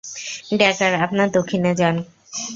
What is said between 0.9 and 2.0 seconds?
আপনারা দক্ষিণে যান।